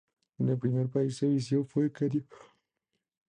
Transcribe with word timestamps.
El 0.43 0.55
primer 0.61 0.87
país 0.95 1.19
que 1.19 1.27
visitó 1.27 1.63
fue 1.63 1.93
Kenia. 1.93 2.25